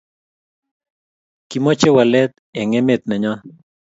Kimache 1.49 1.89
walet 1.95 2.31
en 2.59 2.69
emet 2.79 3.01
nenyon 3.09 3.39